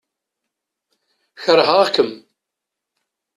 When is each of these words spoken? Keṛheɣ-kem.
Keṛheɣ-kem. 1.43 2.11